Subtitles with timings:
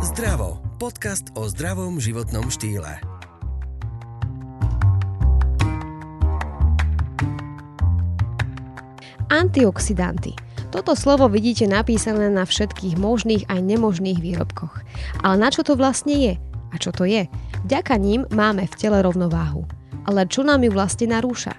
[0.00, 0.56] Zdravo.
[0.80, 3.04] Podcast o zdravom životnom štýle.
[9.28, 10.32] Antioxidanty.
[10.72, 14.80] Toto slovo vidíte napísané na všetkých možných aj nemožných výrobkoch.
[15.20, 16.34] Ale na čo to vlastne je?
[16.72, 17.28] A čo to je?
[17.68, 19.68] Vďaka ním máme v tele rovnováhu.
[20.08, 21.52] Ale čo nám ju vlastne narúša?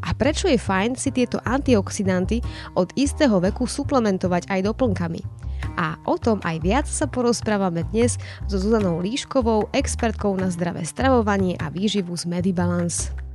[0.00, 2.40] A prečo je fajn si tieto antioxidanty
[2.72, 5.45] od istého veku suplementovať aj doplnkami?
[5.76, 8.16] A o tom aj viac sa porozprávame dnes
[8.48, 13.25] so Zuzanou Líškovou, expertkou na zdravé stravovanie a výživu z Medibalance.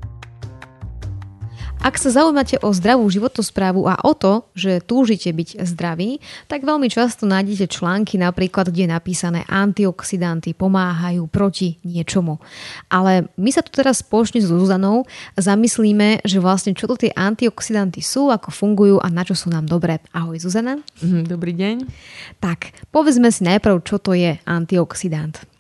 [1.82, 6.86] Ak sa zaujímate o zdravú životosprávu a o to, že túžite byť zdraví, tak veľmi
[6.86, 12.38] často nájdete články napríklad, kde je napísané antioxidanty pomáhajú proti niečomu.
[12.86, 15.10] Ale my sa tu teraz spoločne s Zuzanou
[15.42, 19.66] zamyslíme, že vlastne čo to tie antioxidanty sú, ako fungujú a na čo sú nám
[19.66, 20.06] dobré.
[20.14, 20.78] Ahoj Zuzana.
[21.02, 21.90] Mhm, dobrý deň.
[22.38, 25.51] Tak, povedzme si najprv, čo to je antioxidant.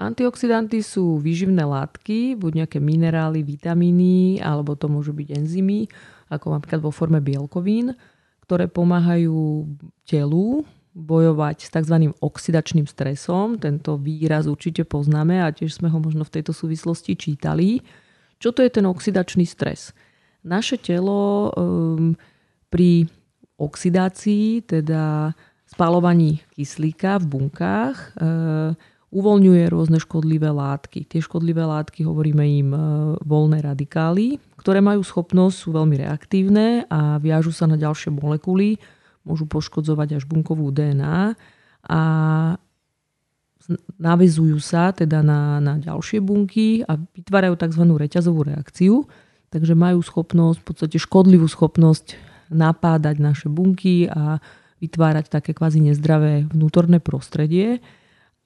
[0.00, 5.92] Antioxidanty sú výživné látky, buď nejaké minerály, vitamíny, alebo to môžu byť enzymy,
[6.32, 7.92] ako napríklad vo forme bielkovín,
[8.48, 9.68] ktoré pomáhajú
[10.08, 10.64] telu
[10.96, 12.16] bojovať s tzv.
[12.16, 13.60] oxidačným stresom.
[13.60, 17.84] Tento výraz určite poznáme a tiež sme ho možno v tejto súvislosti čítali.
[18.40, 19.92] Čo to je ten oxidačný stres?
[20.40, 22.16] Naše telo um,
[22.72, 23.04] pri
[23.60, 25.36] oxidácii, teda
[25.68, 28.72] spalovaní kyslíka v bunkách, um,
[29.10, 31.02] uvoľňuje rôzne škodlivé látky.
[31.06, 32.80] Tie škodlivé látky, hovoríme im e,
[33.26, 38.78] voľné radikály, ktoré majú schopnosť, sú veľmi reaktívne a viažu sa na ďalšie molekuly,
[39.26, 41.34] môžu poškodzovať až bunkovú DNA
[41.90, 42.00] a
[43.98, 47.82] navezujú sa teda na, na ďalšie bunky a vytvárajú tzv.
[47.86, 49.06] reťazovú reakciu,
[49.50, 52.18] takže majú schopnosť, v podstate škodlivú schopnosť
[52.50, 54.42] napádať naše bunky a
[54.80, 57.84] vytvárať také kvázi nezdravé vnútorné prostredie.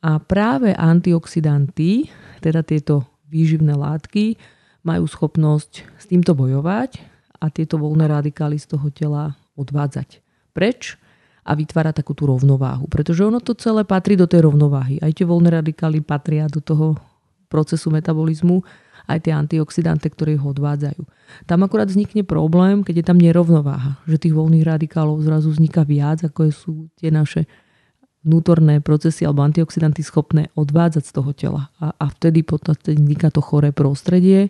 [0.04, 2.12] A práve antioxidanty,
[2.44, 4.36] teda tieto výživné látky,
[4.84, 7.00] majú schopnosť s týmto bojovať
[7.40, 10.20] a tieto voľné radikály z toho tela odvádzať
[10.52, 11.00] preč
[11.40, 12.84] a vytvára takú tú rovnováhu.
[12.88, 15.00] Pretože ono to celé patrí do tej rovnováhy.
[15.00, 17.00] Aj tie voľné radikály patria do toho
[17.48, 18.60] procesu metabolizmu,
[19.04, 21.04] aj tie antioxidanty, ktoré ho odvádzajú.
[21.44, 24.00] Tam akurát vznikne problém, keď je tam nerovnováha.
[24.08, 27.44] Že tých voľných radikálov zrazu vzniká viac, ako sú tie naše
[28.24, 31.62] vnútorné procesy alebo antioxidanty schopné odvádzať z toho tela.
[31.78, 34.48] A, a vtedy potom vzniká to choré prostredie.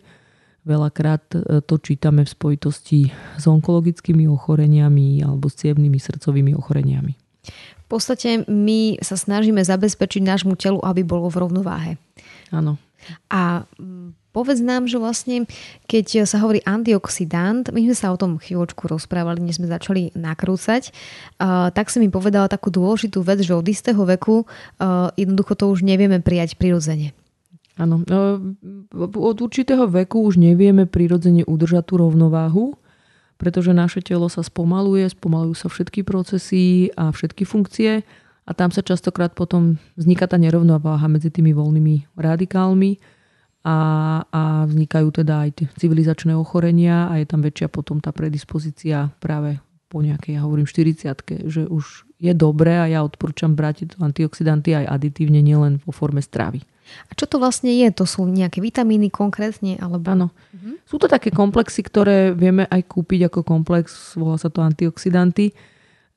[0.65, 7.13] Veľakrát e, to čítame v spojitosti s onkologickými ochoreniami alebo s cievnými srdcovými ochoreniami.
[7.85, 11.93] V podstate my sa snažíme zabezpečiť nášmu telu, aby bolo v rovnováhe.
[12.49, 12.81] Áno.
[13.29, 13.69] A
[14.35, 15.47] Povedz nám, že vlastne,
[15.87, 20.91] keď sa hovorí antioxidant, my sme sa o tom chvíľočku rozprávali, než sme začali nakrúcať,
[21.71, 24.43] tak si mi povedala takú dôležitú vec, že od istého veku
[25.15, 27.15] jednoducho to už nevieme prijať prirodzene.
[27.79, 28.03] Áno,
[28.99, 32.75] od určitého veku už nevieme prirodzene udržať tú rovnováhu,
[33.39, 38.03] pretože naše telo sa spomaluje, spomalujú sa všetky procesy a všetky funkcie
[38.47, 43.14] a tam sa častokrát potom vzniká tá nerovnováha medzi tými voľnými radikálmi
[43.65, 43.77] a,
[44.29, 49.57] a vznikajú teda aj tie civilizačné ochorenia a je tam väčšia potom tá predispozícia práve
[49.89, 54.91] po nejakej, ja hovorím 40 že už je dobré a ja odporúčam brať antioxidanty aj
[54.91, 56.67] aditívne, nielen vo forme stravy.
[57.09, 57.89] A čo to vlastne je?
[57.97, 59.81] To sú nejaké vitamíny konkrétne?
[59.81, 60.05] Alebo...
[60.13, 60.29] Áno.
[60.53, 60.85] Mhm.
[60.85, 65.57] Sú to také komplexy, ktoré vieme aj kúpiť ako komplex, volá sa to antioxidanty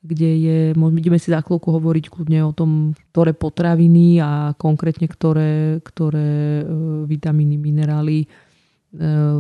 [0.01, 5.81] kde je, budeme si za chvíľku hovoriť kľudne o tom, ktoré potraviny a konkrétne ktoré,
[5.81, 6.63] ktoré e,
[7.09, 8.27] vitamíny, minerály e,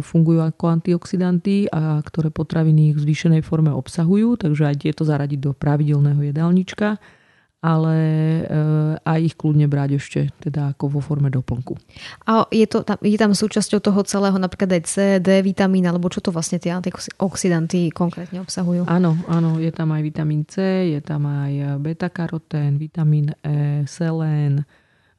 [0.01, 5.39] fungujú ako antioxidanty a ktoré potraviny ich v zvýšenej forme obsahujú, takže aj tieto zaradiť
[5.39, 6.97] do pravidelného jedálnička
[7.57, 7.97] ale
[8.45, 11.73] eh, aj ich kľudne brať ešte teda ako vo forme doplnku.
[12.29, 16.21] A je, to, je tam súčasťou toho celého napríklad aj C, D vitamín, alebo čo
[16.21, 18.85] to vlastne tie antioxidanty konkrétne obsahujú?
[18.85, 24.61] Áno, áno, je tam aj vitamín C, je tam aj beta-karotén, vitamín E, selén,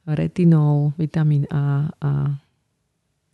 [0.07, 2.39] retinol, vitamín A a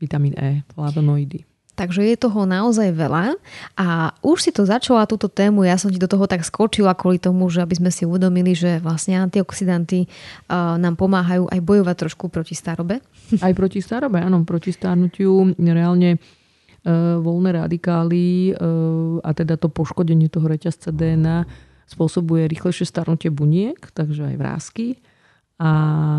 [0.01, 1.55] vitamín E, flavonoidy.
[1.75, 3.36] Takže je toho naozaj veľa
[3.75, 7.19] a už si to začala túto tému, ja som ti do toho tak skočila kvôli
[7.19, 12.31] tomu, že aby sme si uvedomili, že vlastne antioxidanty uh, nám pomáhajú aj bojovať trošku
[12.31, 13.04] proti starobe.
[13.44, 20.31] Aj proti starobe, áno, proti starnutiu reálne uh, voľné radikály uh, a teda to poškodenie
[20.31, 21.44] toho reťazca DNA
[21.92, 24.86] spôsobuje rýchlejšie starnutie buniek, takže aj vrázky.
[25.56, 25.72] A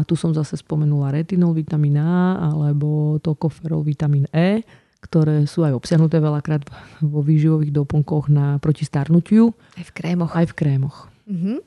[0.08, 4.64] tu som zase spomenula retinol, vitamín A alebo tokoferol, vitamín E
[5.06, 6.66] ktoré sú aj obsiahnuté veľakrát
[6.98, 9.54] vo výživových doplnkoch na proti starnutiu.
[9.78, 10.34] Aj v krémoch.
[10.34, 11.06] Aj v krémoch.
[11.26, 11.58] Uh-huh.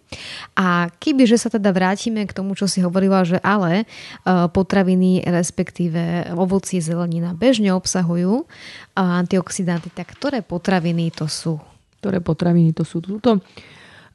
[0.56, 3.84] A kebyže sa teda vrátime k tomu, čo si hovorila, že ale
[4.28, 8.48] potraviny, respektíve ovocie, zelenina bežne obsahujú
[8.96, 11.60] antioxidanty, tak ktoré potraviny to sú?
[12.00, 13.04] Ktoré potraviny to sú?
[13.04, 13.44] Tuto,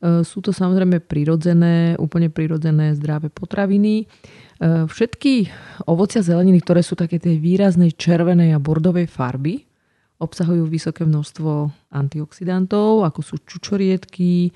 [0.04, 4.04] sú to samozrejme prirodzené, úplne prirodzené zdravé potraviny.
[4.62, 5.48] Všetky
[5.88, 9.64] ovocia zeleniny, ktoré sú také tej výraznej červenej a bordovej farby,
[10.20, 14.52] obsahujú vysoké množstvo antioxidantov, ako sú čučoriedky,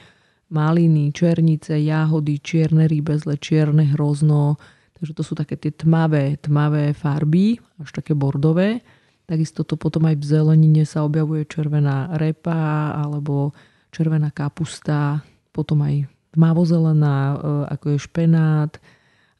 [0.52, 4.60] maliny, černice, jahody, čierne rýbezle, čierne hrozno.
[5.00, 8.84] Takže to sú také tie tmavé, tmavé farby, až také bordové.
[9.28, 13.52] Takisto to potom aj v zelenine sa objavuje červená repa alebo
[13.92, 15.24] červená kapusta,
[15.58, 16.06] potom aj
[16.38, 17.36] tmavozelená, e,
[17.74, 18.72] ako je špenát,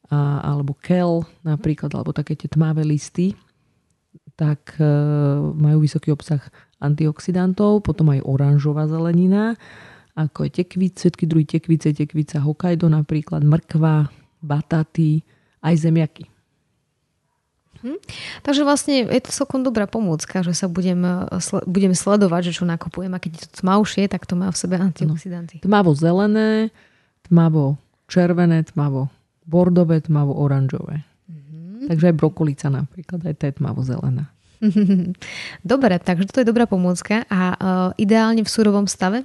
[0.09, 3.37] alebo kel napríklad, alebo také tie tmavé listy
[4.39, 4.87] tak e,
[5.51, 6.39] majú vysoký obsah
[6.79, 9.59] antioxidantov, potom aj oranžová zelenina,
[10.15, 14.07] ako je tekvice, všetky druhy tekvice, tekvica Hokkaido napríklad, mrkva,
[14.39, 15.27] bataty,
[15.59, 16.31] aj zemiaky.
[17.79, 17.99] Hm.
[18.43, 22.67] Takže vlastne je to celkom dobrá pomôcka, že sa budem, e, budem sledovať, že čo
[22.67, 25.63] nakupujem a keď je to tmavšie, tak to má v sebe antioxidanty.
[25.63, 25.63] No.
[25.63, 26.75] Tmavo zelené,
[27.31, 27.79] tmavo
[28.11, 29.07] červené, tmavo
[29.47, 31.07] bordové, tmavo oranžové.
[31.89, 34.27] Takže aj brokolica napríklad, aj tá tmavo zelená.
[35.71, 37.23] Dobre, takže to je dobrá pomôcka.
[37.31, 37.57] A uh,
[37.95, 39.23] ideálne v surovom stave?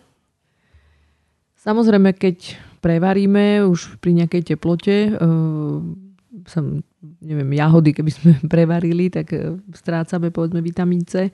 [1.67, 5.83] Samozrejme, keď prevaríme už pri nejakej teplote, uh,
[6.47, 6.87] som,
[7.21, 11.29] neviem, jahody, keby sme prevarili, tak uh, strácame povedzme vitamín C.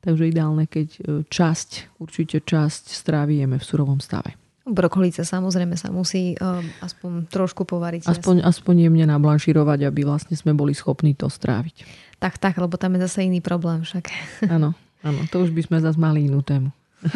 [0.00, 4.32] Takže ideálne, keď časť, určite časť strávy jeme v surovom stave.
[4.64, 8.06] Brokolica samozrejme sa musí uh, aspoň trošku povariť.
[8.06, 11.84] Aspoň, aspoň jemne nablanširovať, aby vlastne sme boli schopní to stráviť.
[12.20, 14.12] Tak, tak, lebo tam je zase iný problém však.
[14.56, 16.68] Áno, áno, to už by sme zase mali inú tému.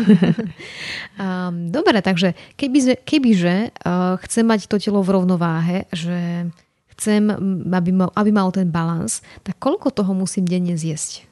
[1.21, 6.49] um, dobre, takže keby, kebyže uh, chcem mať to telo v rovnováhe, že
[6.95, 7.29] chcem,
[7.71, 11.27] aby mal, aby mal ten balans, tak koľko toho musím denne zjesť?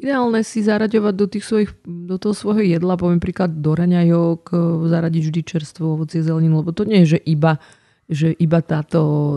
[0.00, 4.56] Ideálne si zaraďovať do, tých svojich, do toho svojho jedla, poviem príklad do raňajok, e,
[4.88, 7.60] zaradiť vždy čerstvo ovocie zeleninu, lebo to nie je, že iba,
[8.08, 9.36] že iba táto e,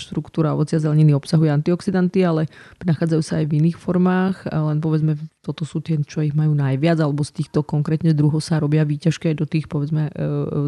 [0.00, 2.48] štruktúra ovocia zeleniny obsahuje antioxidanty, ale
[2.88, 4.48] nachádzajú sa aj v iných formách.
[4.48, 8.56] Len povedzme, toto sú tie, čo ich majú najviac, alebo z týchto konkrétne druhov sa
[8.56, 10.12] robia výťažké do tých povedzme e,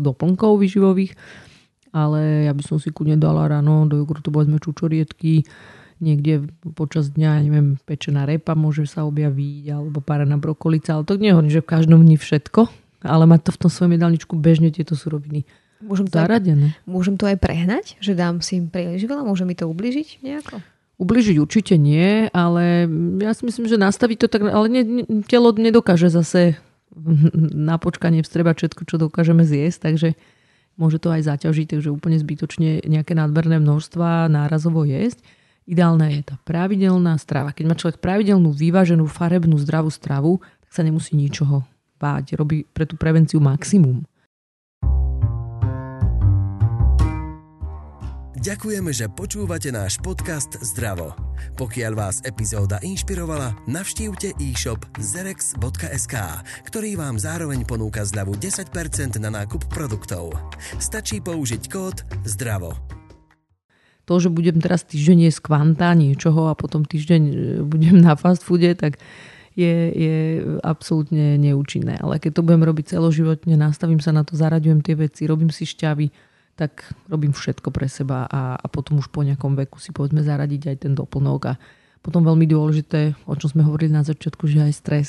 [0.04, 1.16] doplnkov vyživových.
[1.90, 5.42] Ale ja by som si kudne dala ráno do jogurtu povedzme čučoriedky,
[5.98, 6.48] niekde
[6.78, 11.60] počas dňa, neviem, pečená repa môže sa objaviť, alebo párená brokolica, ale to nehovorím, že
[11.60, 12.70] v každom dni všetko,
[13.04, 15.44] ale mať to v tom svojom jedálničku bežne tieto suroviny
[15.80, 16.76] môžem to zaradené.
[16.76, 20.60] Aj, môžem to aj prehnať, že dám si príliš veľa, môže mi to ubližiť nejako?
[21.00, 22.84] Ubližiť určite nie, ale
[23.24, 24.82] ja si myslím, že nastaviť to tak, ale ne,
[25.24, 26.60] telo nedokáže zase
[27.70, 30.08] na počkanie vstrebať všetko, čo dokážeme zjesť, takže
[30.80, 35.20] môže to aj zaťažiť, takže úplne zbytočne nejaké nadmerné množstva nárazovo jesť.
[35.68, 37.54] Ideálna je tá pravidelná strava.
[37.54, 41.62] Keď má človek pravidelnú, vyváženú, farebnú, zdravú stravu, tak sa nemusí ničoho
[42.00, 42.34] báť.
[42.34, 44.02] Robí pre tú prevenciu maximum.
[48.40, 51.12] Ďakujeme, že počúvate náš podcast Zdravo.
[51.60, 56.16] Pokiaľ vás epizóda inšpirovala, navštívte e-shop zerex.sk,
[56.64, 58.72] ktorý vám zároveň ponúka zľavu 10%
[59.20, 60.32] na nákup produktov.
[60.80, 62.72] Stačí použiť kód ZDRAVO
[64.08, 68.42] to, že budem teraz týždeň jesť kvanta niečoho a potom týždeň e, budem na fast
[68.42, 68.98] foode, tak
[69.54, 70.16] je, je
[70.66, 71.94] absolútne neúčinné.
[72.00, 75.62] Ale keď to budem robiť celoživotne, nastavím sa na to, zaraďujem tie veci, robím si
[75.62, 76.10] šťavy,
[76.60, 80.68] tak robím všetko pre seba a, a potom už po nejakom veku si povedzme zaradiť
[80.68, 81.40] aj ten doplnok.
[81.48, 81.54] A
[82.04, 85.08] potom veľmi dôležité, o čom sme hovorili na začiatku, že aj stres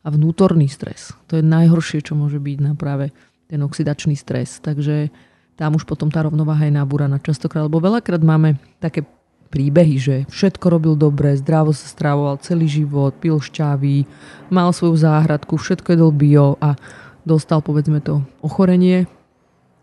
[0.00, 1.12] a vnútorný stres.
[1.28, 3.12] To je najhoršie, čo môže byť na práve
[3.52, 4.64] ten oxidačný stres.
[4.64, 5.12] Takže
[5.60, 9.04] tam už potom tá rovnováha je nabúraná častokrát, lebo veľakrát máme také
[9.52, 14.08] príbehy, že všetko robil dobre, zdravo sa strávoval celý život, pil šťavy,
[14.52, 16.76] mal svoju záhradku, všetko jedol bio a
[17.24, 19.08] dostal povedzme to ochorenie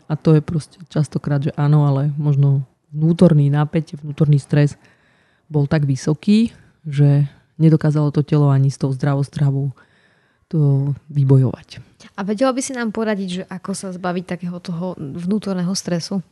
[0.06, 2.62] a to je proste častokrát, že áno, ale možno
[2.94, 4.78] vnútorný napätie, vnútorný stres
[5.50, 6.54] bol tak vysoký,
[6.86, 7.26] že
[7.58, 9.74] nedokázalo to telo ani s tou zdravostravou
[10.46, 11.82] to vybojovať.
[12.14, 16.22] A vedela by si nám poradiť, že ako sa zbaviť takého toho vnútorného stresu?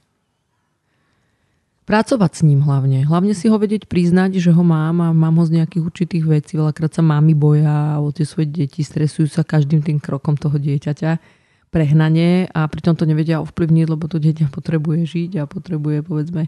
[1.85, 3.05] Pracovať s ním hlavne.
[3.05, 6.57] Hlavne si ho vedieť priznať, že ho mám a mám ho z nejakých určitých vecí.
[6.57, 11.44] Veľakrát sa mami boja o tie svoje deti, stresujú sa každým tým krokom toho dieťaťa
[11.75, 16.47] prehnanie a pritom to nevedia ovplyvniť, lebo to dieťa potrebuje žiť a potrebuje povedzme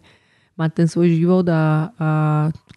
[0.54, 2.10] mať ten svoj život a, a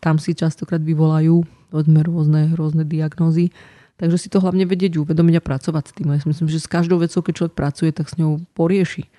[0.02, 3.54] tam si častokrát vyvolajú povedzme rôzne, rôzne diagnózy
[4.00, 6.08] Takže si to hlavne vedieť uvedomiť a pracovať s tým.
[6.16, 9.12] Ja si myslím, že s každou vecou, keď človek pracuje, tak s ňou porieši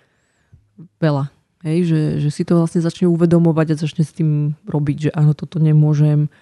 [0.96, 1.28] veľa.
[1.60, 5.36] Hej, že, že si to vlastne začne uvedomovať a začne s tým robiť, že áno,
[5.36, 6.32] toto nemôžem,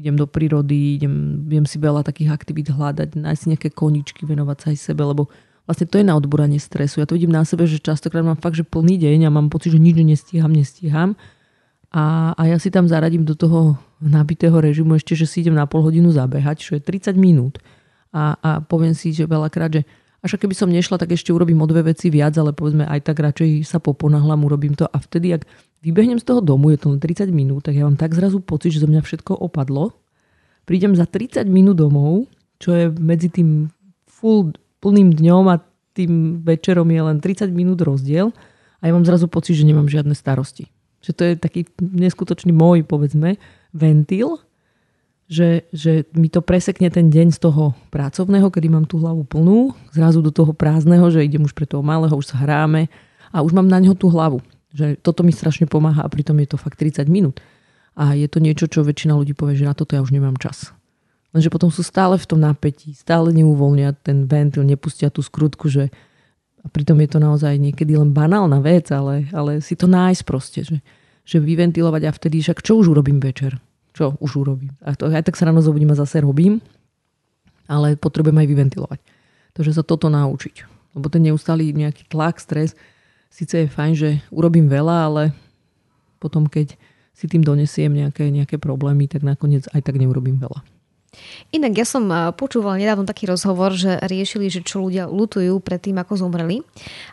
[0.00, 4.66] idem do prírody, idem, viem si veľa takých aktivít hľadať, nájsť nejaké koničky, venovať sa
[4.72, 5.28] aj sebe, lebo
[5.66, 7.02] vlastne to je na odboranie stresu.
[7.02, 9.74] Ja to vidím na sebe, že častokrát mám fakt, že plný deň a mám pocit,
[9.74, 11.14] že nič nestíham, nestíham.
[11.92, 15.68] A, a ja si tam zaradím do toho nabitého režimu ešte, že si idem na
[15.68, 17.60] pol hodinu zabehať, čo je 30 minút.
[18.12, 19.82] A, a poviem si, že veľakrát, že
[20.22, 23.18] až keby som nešla, tak ešte urobím o dve veci viac, ale povedzme aj tak
[23.18, 24.86] radšej sa poponáhľam, urobím to.
[24.86, 25.44] A vtedy, ak
[25.82, 28.70] vybehnem z toho domu, je to len 30 minút, tak ja mám tak zrazu pocit,
[28.72, 29.92] že zo mňa všetko opadlo.
[30.62, 32.30] Prídem za 30 minút domov,
[32.62, 33.66] čo je medzi tým
[34.06, 35.62] full, plným dňom a
[35.94, 38.34] tým večerom je len 30 minút rozdiel
[38.82, 40.66] a ja mám zrazu pocit, že nemám žiadne starosti.
[41.06, 43.38] Že to je taký neskutočný môj, povedzme,
[43.70, 44.42] ventil,
[45.30, 49.72] že, že mi to presekne ten deň z toho pracovného, kedy mám tú hlavu plnú,
[49.94, 52.90] zrazu do toho prázdneho, že idem už pre toho malého, už sa hráme
[53.32, 54.42] a už mám na neho tú hlavu.
[54.74, 57.40] Že toto mi strašne pomáha a pritom je to fakt 30 minút.
[57.92, 60.72] A je to niečo, čo väčšina ľudí povie, že na toto ja už nemám čas.
[61.32, 65.88] Lenže potom sú stále v tom napätí, stále neuvoľnia ten ventil, nepustia tú skrutku, že
[66.62, 70.60] a pritom je to naozaj niekedy len banálna vec, ale, ale si to nájsť proste,
[70.62, 70.78] že,
[71.26, 73.58] že vyventilovať a vtedy však čo už urobím večer?
[73.92, 74.72] čo už urobím.
[74.82, 76.64] A to, aj tak sa ráno zobudím a zase robím,
[77.68, 79.00] ale potrebujem aj vyventilovať.
[79.52, 80.64] Takže sa toto naučiť.
[80.96, 82.72] Lebo ten neustály nejaký tlak, stres,
[83.28, 85.22] síce je fajn, že urobím veľa, ale
[86.20, 86.76] potom keď
[87.12, 90.64] si tým donesiem nejaké, nejaké problémy, tak nakoniec aj tak neurobím veľa.
[91.52, 95.78] Inak ja som eh, počúval nedávno taký rozhovor, že riešili, že čo ľudia lutujú pred
[95.78, 96.64] tým, ako zomreli.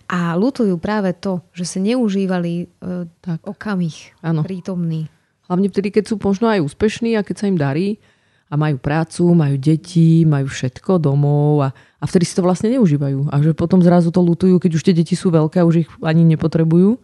[0.08, 3.44] A lutujú práve to, že sa neužívali e, tak.
[3.46, 4.42] okamih ano.
[4.42, 5.12] prítomný.
[5.46, 8.02] Hlavne vtedy, keď sú možno aj úspešní a keď sa im darí
[8.50, 11.70] a majú prácu, majú deti, majú všetko domov a,
[12.02, 13.30] a vtedy si to vlastne neužívajú.
[13.30, 15.90] A že potom zrazu to lutujú, keď už tie deti sú veľké a už ich
[16.02, 16.98] ani nepotrebujú.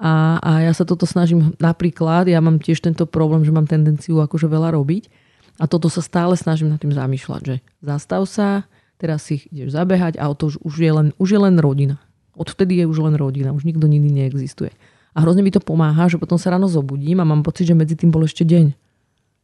[0.00, 4.16] A, a ja sa toto snažím napríklad, ja mám tiež tento problém, že mám tendenciu
[4.24, 5.12] akože veľa robiť.
[5.60, 8.64] A toto sa stále snažím nad tým zamýšľať, že zastav sa,
[8.96, 12.00] teraz si ideš zabehať a to už, je len, už je len rodina.
[12.32, 14.72] Odvtedy je už len rodina, už nikto iný neexistuje.
[15.12, 17.92] A hrozne mi to pomáha, že potom sa ráno zobudím a mám pocit, že medzi
[17.92, 18.72] tým bol ešte deň.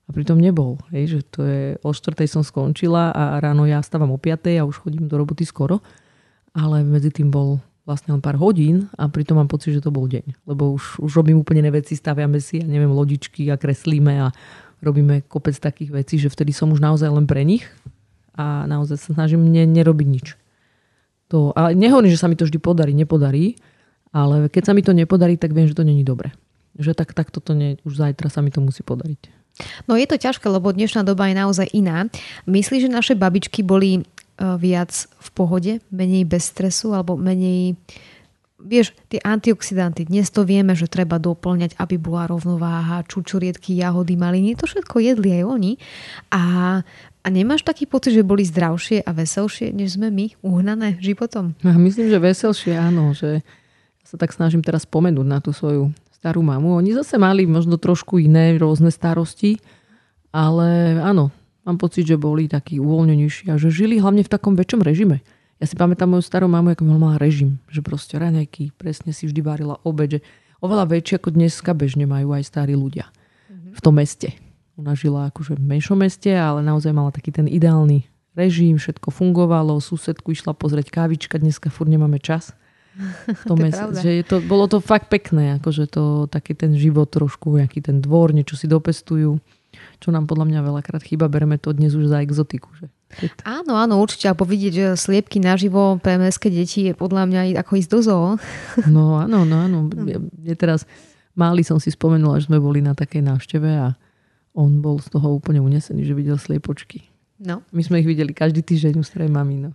[0.06, 0.78] A pritom nebol.
[0.94, 2.14] Hej, že to je, o 4.
[2.30, 4.56] som skončila a ráno ja stávam o 5.
[4.56, 5.82] a už chodím do roboty skoro.
[6.54, 10.06] Ale medzi tým bol vlastne len pár hodín a pritom mám pocit, že to bol
[10.06, 10.46] deň.
[10.46, 14.34] Lebo už, už robím úplne iné veci, staviame si, ja neviem, lodičky a kreslíme a
[14.86, 17.66] robíme kopec takých vecí, že vtedy som už naozaj len pre nich
[18.38, 20.26] a naozaj sa snažím ne, nerobiť nič.
[21.34, 23.58] To, ale nehovorím, že sa mi to vždy podarí, nepodarí,
[24.14, 26.30] ale keď sa mi to nepodarí, tak viem, že to není dobre.
[26.78, 29.34] Že tak, tak toto nie, už zajtra sa mi to musí podariť.
[29.88, 32.06] No je to ťažké, lebo dnešná doba je naozaj iná.
[32.44, 34.02] Myslíš, že naše babičky boli e,
[34.60, 37.74] viac v pohode, menej bez stresu alebo menej
[38.66, 44.58] vieš, tie antioxidanty, dnes to vieme, že treba doplňať, aby bola rovnováha, čučoriedky, jahody, maliny,
[44.58, 45.72] to všetko jedli aj oni.
[46.34, 46.42] A,
[47.22, 51.54] a nemáš taký pocit, že boli zdravšie a veselšie, než sme my, uhnané životom?
[51.62, 53.46] Ja myslím, že veselšie áno, že
[54.02, 56.78] sa tak snažím teraz spomenúť na tú svoju starú mamu.
[56.78, 59.62] Oni zase mali možno trošku iné rôzne starosti,
[60.34, 61.30] ale áno,
[61.66, 65.22] mám pocit, že boli takí uvoľnenejší a že žili hlavne v takom väčšom režime.
[65.56, 69.40] Ja si pamätám moju starú mamu, ako mala režim, že proste raňajky, presne si vždy
[69.40, 70.20] varila obed, že
[70.60, 73.08] oveľa väčšie ako dneska bežne majú aj starí ľudia
[73.48, 74.36] v tom meste.
[74.76, 78.04] Ona žila akože v menšom meste, ale naozaj mala taký ten ideálny
[78.36, 82.52] režim, všetko fungovalo, susedku išla pozrieť kávička, dneska furt nemáme čas
[83.28, 86.72] v tom to mesi- že je to, bolo to fakt pekné, akože to taký ten
[86.76, 89.36] život trošku, nejaký ten dvor, niečo si dopestujú,
[89.98, 92.68] čo nám podľa mňa veľakrát chýba, bereme to dnes už za exotiku.
[92.76, 92.86] Že?
[93.46, 97.72] Áno, áno, určite, alebo vidieť že sliepky naživo pre mestské deti je podľa mňa ako
[97.78, 98.28] ísť do zoo.
[98.94, 99.78] No áno, no áno.
[100.04, 100.84] Ja, ja teraz
[101.38, 103.94] máli som si spomenula, že sme boli na takej návšteve a
[104.56, 107.04] on bol z toho úplne unesený, že videl sliepočky.
[107.36, 107.60] No.
[107.68, 109.68] My sme ich videli každý týždeň u starej mami.
[109.68, 109.70] No.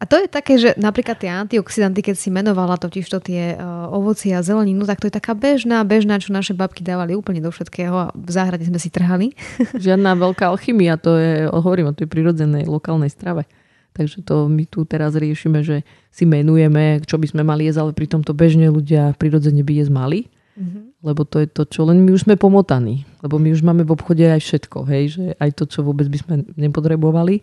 [0.00, 3.92] A to je také, že napríklad tie antioxidanty, keď si menovala totiž to tie uh,
[3.92, 7.52] ovoci a zeleninu, tak to je taká bežná, bežná, čo naše babky dávali úplne do
[7.52, 9.36] všetkého a v záhrade sme si trhali.
[9.76, 13.44] Žiadna veľká alchymia, to je, hovorím o tej prirodzenej lokálnej strave.
[13.92, 17.92] Takže to my tu teraz riešime, že si menujeme, čo by sme mali jesť, ale
[17.92, 20.20] pritom to bežne ľudia prirodzene by jesť mali.
[20.56, 20.82] Mm-hmm.
[21.04, 23.04] Lebo to je to, čo len my už sme pomotaní.
[23.20, 24.78] Lebo my už máme v obchode aj všetko.
[24.86, 25.04] Hej?
[25.16, 27.42] Že aj to, čo vôbec by sme nepotrebovali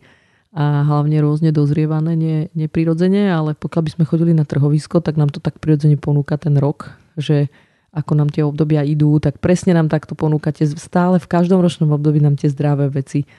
[0.57, 5.29] a hlavne rôzne dozrievané, nie, neprirodzene, ale pokiaľ by sme chodili na trhovisko, tak nám
[5.29, 7.53] to tak prirodzene ponúka ten rok, že
[7.93, 12.17] ako nám tie obdobia idú, tak presne nám takto ponúkate stále v každom ročnom období
[12.17, 13.29] nám tie zdravé veci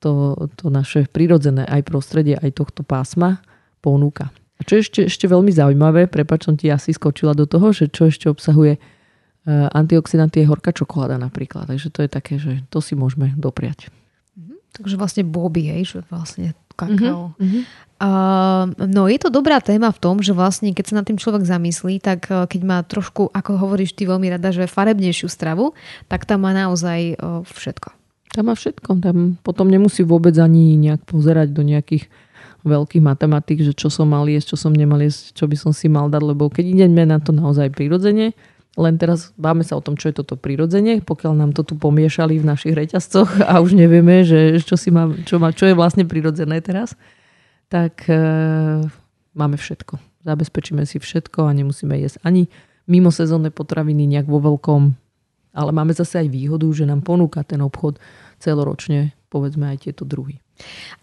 [0.00, 3.44] to, to naše prirodzené aj prostredie, aj tohto pásma
[3.84, 4.32] ponúka.
[4.56, 8.08] A čo ešte, ešte veľmi zaujímavé, prepač som ti asi skočila do toho, že čo
[8.08, 11.68] ešte obsahuje uh, antioxidanty je horká čokoláda napríklad.
[11.68, 13.92] Takže to je také, že to si môžeme dopriať.
[14.76, 17.32] Takže vlastne boby, hej, že vlastne kakao.
[17.40, 17.62] Mm-hmm.
[17.96, 21.48] Uh, no je to dobrá téma v tom, že vlastne keď sa nad tým človek
[21.48, 25.72] zamyslí, tak uh, keď má trošku, ako hovoríš ty veľmi rada, že farebnejšiu stravu,
[26.04, 27.88] tak tam má naozaj uh, všetko.
[28.36, 29.00] Tam má všetko.
[29.00, 32.04] Tam potom nemusí vôbec ani nejak pozerať do nejakých
[32.68, 35.88] veľkých matematik, že čo som mal jesť, čo som nemal jesť, čo by som si
[35.88, 38.36] mal dať, lebo keď ideme na to naozaj prirodzene,
[38.76, 42.36] len teraz báme sa o tom, čo je toto prirodzene, pokiaľ nám to tu pomiešali
[42.36, 46.04] v našich reťazcoch a už nevieme, že čo, si má, čo, má, čo je vlastne
[46.04, 46.92] prirodzené teraz,
[47.72, 48.20] tak e,
[49.32, 49.96] máme všetko.
[50.28, 52.52] Zabezpečíme si všetko a nemusíme jesť ani
[52.84, 54.82] mimo sezónne potraviny nejak vo veľkom,
[55.56, 57.96] ale máme zase aj výhodu, že nám ponúka ten obchod
[58.36, 60.38] celoročne, povedzme aj tieto druhy.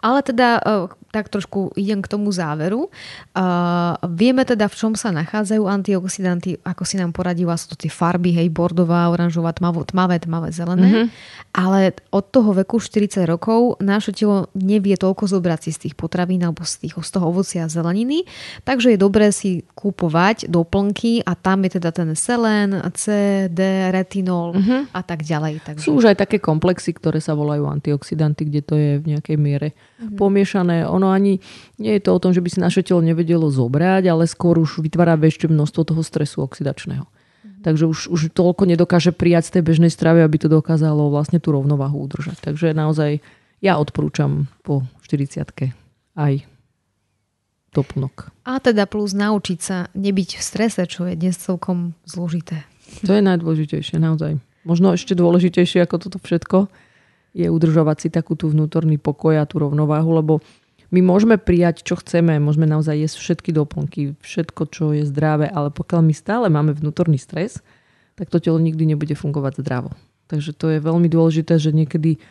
[0.03, 2.89] Ale teda e, tak trošku idem k tomu záveru.
[3.37, 7.93] Uh, vieme teda, v čom sa nachádzajú antioxidanty, ako si nám poradila, sú to tie
[7.93, 10.89] farby, hej, bordová, oranžová, tmavo, tmavé, tmavé, zelené.
[10.89, 11.05] Mm-hmm.
[11.53, 16.41] Ale od toho veku 40 rokov naše telo nevie toľko zobrať si z tých potravín
[16.41, 18.25] alebo z, tých, z toho ovocia a zeleniny,
[18.65, 23.61] takže je dobré si kúpovať doplnky a tam je teda ten selen, C, D,
[23.93, 24.97] retinol mm-hmm.
[24.97, 25.61] a tak ďalej.
[25.61, 25.85] Takže...
[25.85, 29.75] Sú už aj také komplexy, ktoré sa volajú antioxidanty, kde to je v nejakej miere
[29.75, 30.15] mm-hmm.
[30.15, 30.87] pomiešané.
[30.87, 31.43] Ono ani
[31.75, 34.79] nie je to o tom, že by si naše telo nevedelo zobrať, ale skôr už
[34.79, 37.03] vytvára väčšie množstvo toho stresu oxidačného.
[37.03, 37.63] Mm-hmm.
[37.67, 41.51] Takže už, už toľko nedokáže prijať z tej bežnej stravy, aby to dokázalo vlastne tú
[41.51, 42.39] rovnováhu udržať.
[42.39, 43.19] Takže naozaj
[43.59, 45.43] ja odporúčam po 40
[46.15, 46.33] aj
[47.73, 48.29] doplnok.
[48.45, 52.63] A teda plus naučiť sa nebyť v strese, čo je dnes celkom zložité.
[53.01, 54.37] To je najdôležitejšie, naozaj.
[54.63, 56.69] Možno ešte dôležitejšie ako toto všetko
[57.33, 60.33] je udržovať si takú tú vnútorný pokoj a tú rovnováhu, lebo
[60.93, 65.73] my môžeme prijať, čo chceme, môžeme naozaj jesť všetky doplnky, všetko, čo je zdravé, ale
[65.73, 67.65] pokiaľ my stále máme vnútorný stres,
[68.13, 69.89] tak to telo nikdy nebude fungovať zdravo.
[70.29, 72.21] Takže to je veľmi dôležité, že niekedy,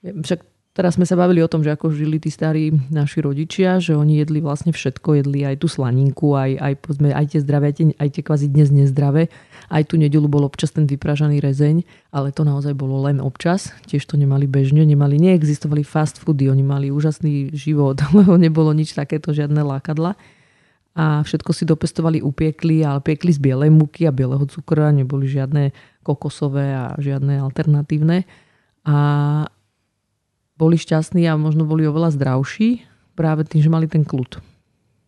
[0.00, 0.40] však
[0.76, 4.20] Teraz sme sa bavili o tom, že ako žili tí starí naši rodičia, že oni
[4.20, 7.86] jedli vlastne všetko, jedli aj tú slaninku, aj, aj, povedzme, aj tie zdravé, aj tie,
[7.96, 9.32] aj tie kvázi dnes nezdravé.
[9.72, 11.80] Aj tu nedelu bol občas ten vypražaný rezeň,
[12.12, 13.72] ale to naozaj bolo len občas.
[13.88, 18.92] Tiež to nemali bežne, nemali, neexistovali fast foody, oni mali úžasný život, lebo nebolo nič
[18.92, 20.12] takéto, žiadne lákadla.
[20.92, 25.72] A všetko si dopestovali, upiekli, ale piekli z bielej múky a bieleho cukra, neboli žiadne
[26.04, 28.28] kokosové a žiadne alternatívne.
[28.84, 28.96] A,
[30.56, 32.84] boli šťastní a možno boli oveľa zdravší
[33.16, 34.40] práve tým, že mali ten kľud.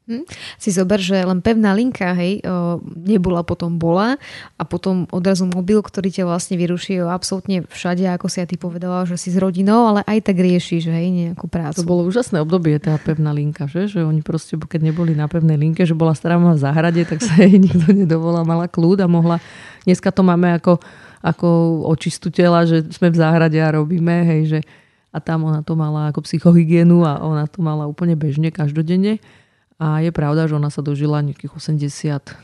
[0.08, 0.24] Hm?
[0.56, 4.16] Si zober, že len pevná linka, hej, o, nebola, potom bola
[4.56, 9.04] a potom odrazu mobil, ktorý ťa vlastne vyruší absolútne všade, ako si ja ty povedala,
[9.04, 11.84] že si s rodinou, ale aj tak riešiš, hej, nejakú prácu.
[11.84, 13.84] To bolo úžasné obdobie, tá pevná linka, že?
[13.84, 17.44] že oni proste, keď neboli na pevnej linke, že bola stará v záhrade, tak sa
[17.44, 19.44] jej nikto nedovolal, mala kľud a mohla,
[19.84, 20.80] dneska to máme ako,
[21.20, 21.48] ako
[21.84, 24.60] očistu tela, že sme v záhrade a robíme, hej, že
[25.12, 29.20] a tam ona to mala ako psychohygienu a ona to mala úplne bežne, každodenne.
[29.78, 32.34] A je pravda, že ona sa dožila nejakých 87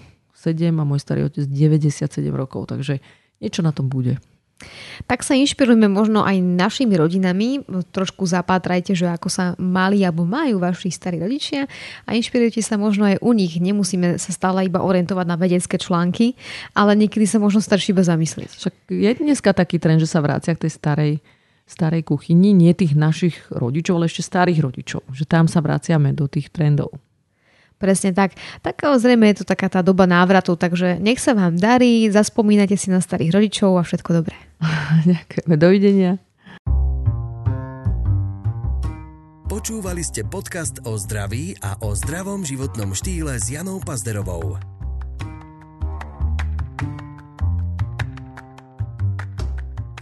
[0.70, 3.02] a môj starý otec 97 rokov, takže
[3.42, 4.22] niečo na tom bude.
[5.10, 7.66] Tak sa inšpirujme možno aj našimi rodinami.
[7.90, 11.66] Trošku zapátrajte, že ako sa mali alebo majú vaši starí rodičia
[12.06, 13.58] a inšpirujte sa možno aj u nich.
[13.58, 16.38] Nemusíme sa stále iba orientovať na vedecké články,
[16.72, 18.50] ale niekedy sa možno starší iba zamyslieť.
[18.54, 21.12] Však je dneska taký trend, že sa vrácia k tej starej
[21.64, 25.02] starej kuchyni, nie tých našich rodičov, ale ešte starých rodičov.
[25.10, 26.92] Že tam sa vraciame do tých trendov.
[27.78, 28.38] Presne tak.
[28.62, 32.88] Tak zrejme je to taká tá doba návratu, takže nech sa vám darí, zaspomínate si
[32.88, 34.36] na starých rodičov a všetko dobré.
[35.10, 36.12] Ďakujeme, dovidenia.
[39.44, 44.73] Počúvali ste podcast o zdraví a o zdravom životnom štýle s Janou Pazderovou.